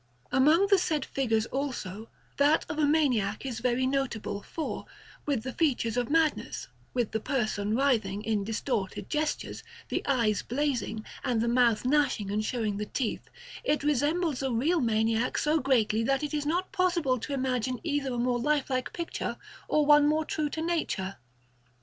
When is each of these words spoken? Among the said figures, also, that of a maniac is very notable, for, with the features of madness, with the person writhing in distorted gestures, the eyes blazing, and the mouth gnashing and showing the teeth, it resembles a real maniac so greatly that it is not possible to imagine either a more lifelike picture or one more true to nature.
Among 0.31 0.65
the 0.65 0.79
said 0.79 1.05
figures, 1.05 1.45
also, 1.45 2.09
that 2.37 2.65
of 2.67 2.79
a 2.79 2.87
maniac 2.87 3.45
is 3.45 3.59
very 3.59 3.85
notable, 3.85 4.41
for, 4.41 4.85
with 5.27 5.43
the 5.43 5.53
features 5.53 5.95
of 5.95 6.09
madness, 6.09 6.67
with 6.95 7.11
the 7.11 7.19
person 7.19 7.75
writhing 7.75 8.23
in 8.23 8.43
distorted 8.43 9.11
gestures, 9.11 9.61
the 9.89 10.03
eyes 10.07 10.41
blazing, 10.41 11.05
and 11.23 11.39
the 11.39 11.47
mouth 11.47 11.85
gnashing 11.85 12.31
and 12.31 12.43
showing 12.43 12.77
the 12.77 12.87
teeth, 12.87 13.29
it 13.63 13.83
resembles 13.83 14.41
a 14.41 14.51
real 14.51 14.79
maniac 14.81 15.37
so 15.37 15.59
greatly 15.59 16.01
that 16.01 16.23
it 16.23 16.33
is 16.33 16.47
not 16.47 16.71
possible 16.71 17.19
to 17.19 17.33
imagine 17.33 17.79
either 17.83 18.11
a 18.13 18.17
more 18.17 18.39
lifelike 18.39 18.93
picture 18.93 19.37
or 19.67 19.85
one 19.85 20.07
more 20.07 20.25
true 20.25 20.49
to 20.49 20.63
nature. 20.63 21.17